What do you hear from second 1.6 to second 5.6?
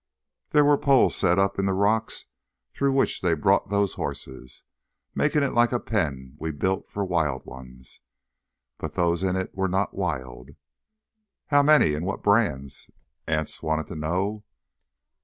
the rocks through which they brought those horses—making it